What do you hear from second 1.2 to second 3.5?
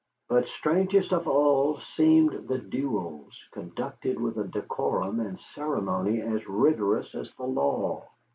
all seemed the duels,